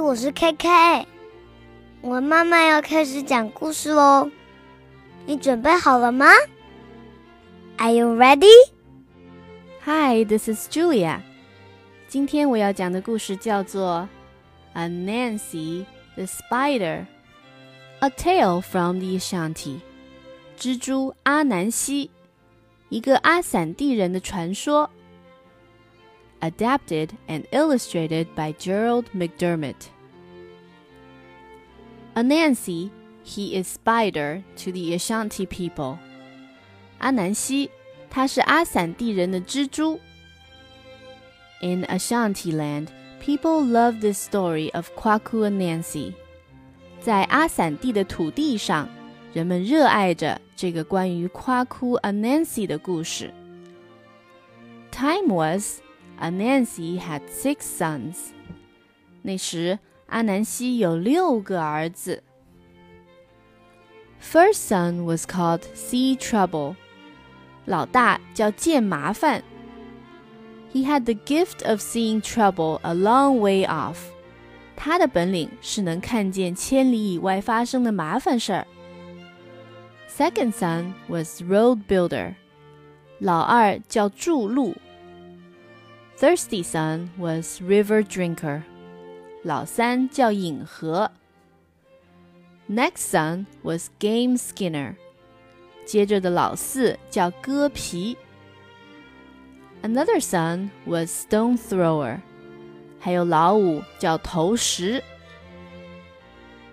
[0.00, 1.06] 我是 KK，
[2.00, 4.30] 我妈妈要开始讲故事喽，
[5.26, 6.26] 你准备好了吗
[7.76, 8.46] ？Are you ready?
[9.84, 11.20] Hi, this is Julia.
[12.08, 14.08] 今天我要讲的故事叫做
[14.78, 15.84] 《A Nancy
[16.14, 16.78] the Spider》
[18.00, 19.80] ，A Tale from the Ashanti。
[20.58, 22.10] 蜘蛛阿南西，
[22.88, 24.90] 一个阿散地人的传说。
[26.41, 29.89] adapted and illustrated by Gerald McDermott.
[32.15, 32.89] Anansi,
[33.23, 35.97] he is spider to the Ashanti people.
[36.99, 37.69] 阿南西，
[38.09, 39.99] 他是阿散地人的蜘蛛。
[41.61, 42.87] In Ashanti land,
[43.19, 46.13] people love this story of Kwaku Anansi.
[46.99, 48.89] 在阿散地的土地上，
[49.33, 53.33] 人们热爱着这个关于夸库 Anansi 的故事。
[54.91, 55.79] Time was
[56.18, 58.32] 阿南西 had six sons.
[59.22, 62.22] 那时，阿南西有六个儿子。
[64.20, 66.76] First son was called See Trouble，
[67.64, 69.42] 老大叫见麻烦。
[70.72, 73.96] He had the gift of seeing trouble a long way off.
[73.96, 73.98] off。
[74.76, 78.66] 他的本领是能看见千里以外发生的麻烦事儿。
[80.08, 82.34] Second son was Road Builder.
[83.18, 84.74] 老二叫筑路。
[86.21, 88.63] Thirsty son was River Drinker，
[89.43, 91.11] 老三叫饮河。
[92.67, 94.95] Next son was Game Skinner，
[95.85, 98.17] 接着的老四叫割皮。
[99.83, 102.19] Another son was Stone Thrower，
[102.99, 105.03] 还有老五叫投石。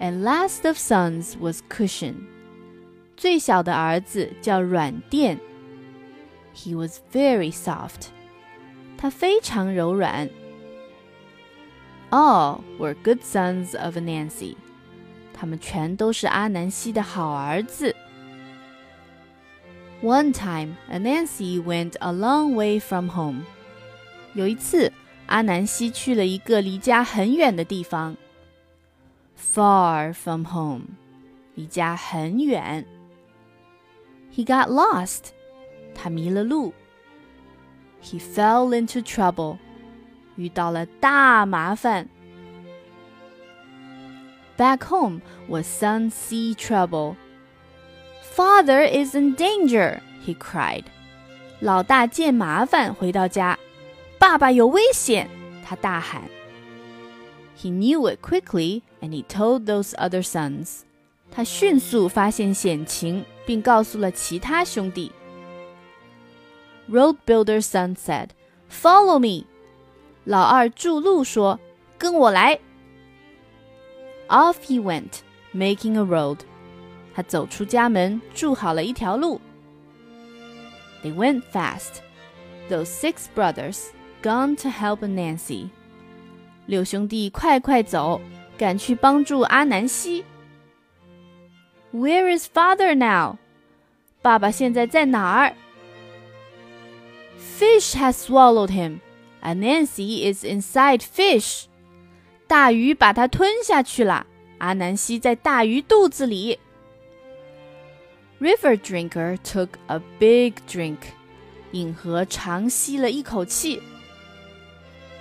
[0.00, 2.26] And last of sons was Cushion，
[3.16, 5.38] 最小的儿子叫软垫。
[6.54, 8.08] He was very soft。
[9.03, 10.29] 它非常柔软。
[12.09, 14.55] All were good sons of Anansi，
[15.33, 17.93] 他们全都是阿南西的好儿子。
[20.01, 23.41] One time, Anansi went a long way from home。
[24.35, 24.93] 有一次，
[25.25, 28.15] 阿南西去了一个离家很远的地方。
[29.37, 30.85] Far from home，
[31.55, 32.85] 离家很远。
[34.33, 35.31] He got lost，
[35.93, 36.73] 他迷了路。
[38.02, 39.58] he fell into trouble.
[40.36, 42.08] 遇到了大麻烦。
[44.56, 47.16] Back home was son see trouble.
[48.34, 50.84] Father is in danger, he cried.
[51.60, 53.58] 老大见麻烦回到家，
[54.18, 55.28] 爸爸有危险，
[55.64, 56.22] 他大喊。
[57.60, 60.82] He knew it quickly and he told those other sons.
[61.30, 65.10] 他迅速发现险情，并告诉了其他兄弟。
[66.89, 68.29] Road builder's son said,
[68.69, 69.45] "Follow me."
[70.25, 71.59] 老二筑路说
[71.97, 72.59] ：“跟我来。”
[74.29, 75.19] Off he went,
[75.53, 76.39] making a road.
[77.13, 79.39] 他走出家门，筑好了一条路。
[81.03, 82.01] They went fast.
[82.69, 83.87] Those six brothers
[84.21, 85.69] gone to help Anansi.
[86.65, 88.21] 六兄弟快快走，
[88.57, 90.23] 赶去帮助阿南西。
[91.93, 93.37] Where is father now?
[94.21, 95.53] 爸爸现在在哪儿？
[97.37, 99.01] Fish has swallowed him,
[99.41, 101.65] and Anansi is inside fish.
[102.47, 104.25] 大鱼把它吞下去了，
[104.59, 106.59] 阿南西在大鱼肚子里。
[108.39, 110.97] River drinker took a big drink.
[111.71, 113.81] 饮河长吸了一口气。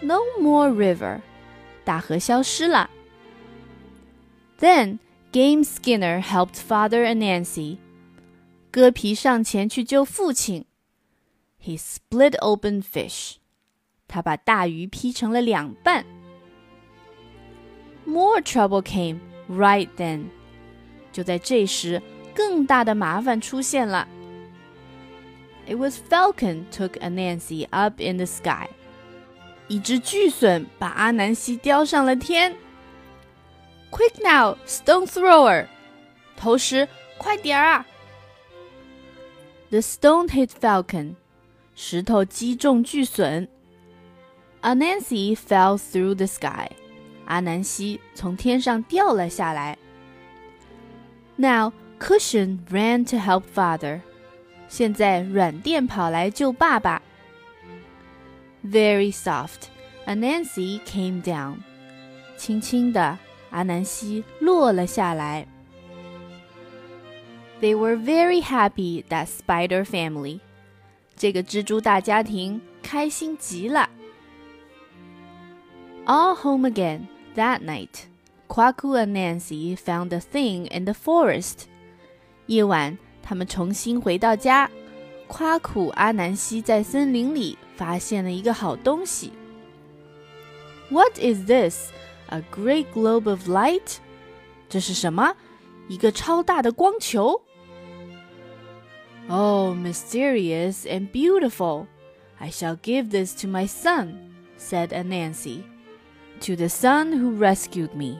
[0.00, 1.20] No more river.
[1.84, 2.90] 大河消失了。
[4.58, 4.98] Then
[5.32, 7.78] Game Skinner helped father and Anansi.
[8.70, 10.64] 割皮上前去救父亲。
[11.63, 13.35] he split open fish.
[14.07, 16.05] 他把大鱼劈成了两半。
[18.05, 20.29] More trouble came right then.
[21.11, 22.01] 就在这时，
[22.33, 24.07] 更大的麻烦出现了。
[25.67, 28.67] It was Falcon took Anansi up in the sky.
[29.67, 32.55] 一只巨隼把阿南西叼上了天。
[33.91, 35.67] Quick now, stone thrower!
[36.35, 36.87] 投石，
[37.19, 37.85] 快点儿啊！
[39.69, 41.15] The stone hit Falcon.
[41.75, 43.47] 石头击中巨隼，
[44.61, 46.69] Anansi fell through the sky。
[47.25, 49.77] 阿南西从天上掉了下来。
[51.35, 54.01] Now Cushion ran to help father。
[54.67, 57.01] 现在软垫跑来救爸爸。
[58.65, 59.67] Very soft,
[60.05, 61.57] Anansi came down。
[62.35, 63.17] 轻轻的，
[63.51, 65.47] 阿南西落了下来。
[67.61, 70.39] They were very happy that spider family.
[71.16, 73.88] 这个蜘蛛大家庭开心极了。
[76.06, 78.06] All home again, That night,
[78.48, 81.64] Kwaku and Nancy found a thing in the forest.
[82.46, 84.70] 夜晚，他们重新回到家。
[85.26, 89.32] 夸苦阿南西在森林里发现了一个好东西。
[90.90, 91.90] What is this?
[92.28, 93.96] A great globe of light?
[94.68, 95.34] 这是什么？
[95.88, 97.40] 一个超大的光球。
[99.29, 101.87] Oh, mysterious and beautiful!
[102.39, 105.63] I shall give this to my son, said Anansi.
[106.41, 108.19] To the son who rescued me.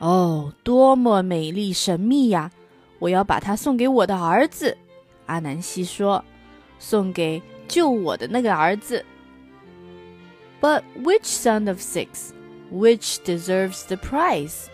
[0.00, 2.50] 哦，多么美丽神秘呀！
[2.98, 4.76] 我要把它送给我的儿子。
[5.26, 6.24] 阿南希说：“
[6.78, 9.04] 送给救我的那个儿子。”
[10.60, 12.32] But which son of six,
[12.72, 14.66] which deserves the prize?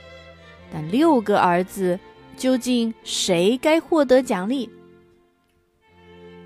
[0.72, 2.00] 但六个儿子
[2.36, 4.70] 究竟谁该获得奖励？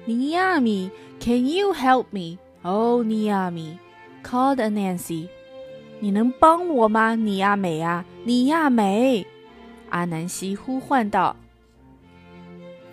[0.07, 2.37] Nyame, can you help me?
[2.63, 3.79] Oh, Nyame,
[4.23, 5.29] called Anansi.
[5.99, 9.25] 你能帮我吗，尼亚美啊，尼亚美！
[9.89, 11.35] 阿南西呼唤道。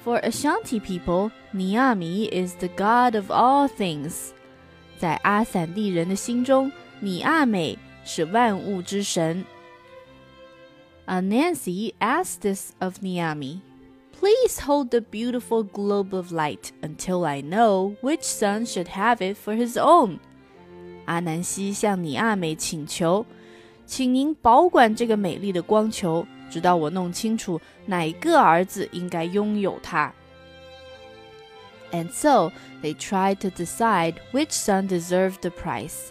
[0.04, 4.30] For Ashanti people, Nyame is the god of all things。
[4.98, 6.70] 在阿散地人的心中，
[7.00, 9.44] 尼亚美是万物之神。
[11.06, 13.60] Anansi asked this of Nyame。
[14.19, 19.55] Please hold the beautiful globe of light until I know which son should have it for
[19.55, 20.19] his own.
[21.05, 23.25] 阿南希向尼阿美请求，
[23.85, 30.11] 请您保管这个美丽的光球，直到我弄清楚哪个儿子应该拥有它。
[31.91, 32.51] And so
[32.81, 36.07] they tried to decide which son deserved the prize.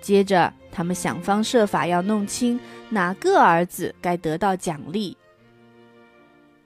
[0.00, 2.60] 接着，他们想方设法要弄清
[2.90, 5.16] 哪个儿子该得到奖励。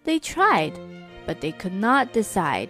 [0.04, 0.72] They tried,
[1.26, 2.68] but they could not decide.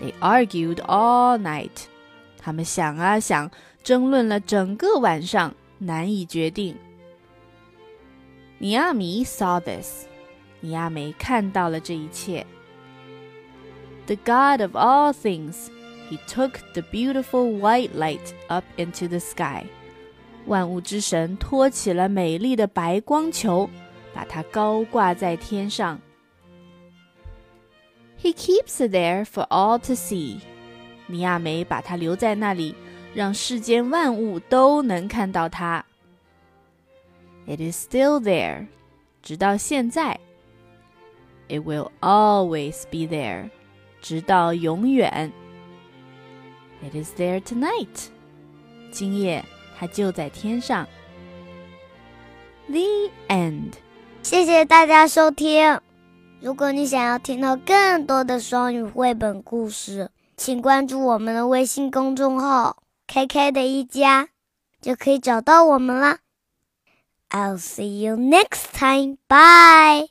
[0.00, 1.86] They argued all night.
[2.38, 3.50] 他们想啊想，
[3.82, 6.76] 争论了整个晚上，难以决定。
[8.60, 10.06] Niami saw this.
[10.60, 12.46] 尼亚梅看到了这一切。
[14.06, 15.68] The God of all things,
[16.10, 19.66] he took the beautiful white light up into the sky.
[20.46, 23.68] 万物之神托起了美丽的白光球，
[24.14, 26.00] 把它高挂在天上。
[28.24, 30.40] He keeps it there for all to see.
[31.06, 32.74] 尼亚梅把它留在那里，
[33.14, 35.84] 让世间万物都能看到它。
[37.46, 38.66] It is still there.
[39.22, 40.20] 直到现在，
[41.48, 43.50] It will always be there，
[44.00, 45.32] 直到永远。
[46.82, 48.08] It is there tonight，
[48.90, 49.44] 今夜
[49.76, 50.86] 它就在天上。
[52.68, 53.72] The end。
[54.22, 55.80] 谢谢大家收听。
[56.45, 64.29] 如果你想要听到更多的双语绘本故事，请关注我们的微信公众号 “KK 的一家”，
[64.79, 66.19] 就可以找到我们啦。
[67.31, 69.17] I'll see you next time.
[69.27, 70.09] Bye.